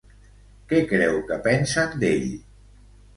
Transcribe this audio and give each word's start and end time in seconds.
Què 0.71 0.79
creu 0.91 1.19
que 1.27 1.37
pensen 1.47 1.93
d'ell? 2.05 2.25